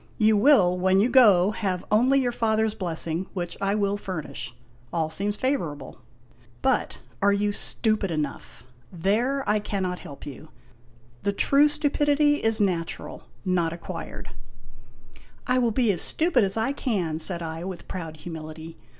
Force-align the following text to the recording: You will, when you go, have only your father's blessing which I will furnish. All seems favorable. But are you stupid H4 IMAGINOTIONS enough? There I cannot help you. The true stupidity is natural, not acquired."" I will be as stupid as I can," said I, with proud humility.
You 0.17 0.35
will, 0.35 0.79
when 0.79 0.99
you 0.99 1.09
go, 1.09 1.51
have 1.51 1.85
only 1.91 2.19
your 2.19 2.31
father's 2.31 2.73
blessing 2.73 3.27
which 3.35 3.55
I 3.61 3.75
will 3.75 3.97
furnish. 3.97 4.55
All 4.91 5.11
seems 5.11 5.35
favorable. 5.35 6.01
But 6.63 6.97
are 7.21 7.31
you 7.31 7.51
stupid 7.51 8.09
H4 8.09 8.15
IMAGINOTIONS 8.15 8.19
enough? 8.19 8.63
There 8.91 9.47
I 9.47 9.59
cannot 9.59 9.99
help 9.99 10.25
you. 10.25 10.49
The 11.21 11.33
true 11.33 11.67
stupidity 11.67 12.37
is 12.43 12.59
natural, 12.59 13.27
not 13.45 13.73
acquired."" 13.73 14.29
I 15.45 15.59
will 15.59 15.69
be 15.69 15.91
as 15.91 16.01
stupid 16.01 16.43
as 16.43 16.57
I 16.57 16.71
can," 16.71 17.19
said 17.19 17.43
I, 17.43 17.63
with 17.63 17.87
proud 17.87 18.17
humility. 18.17 18.77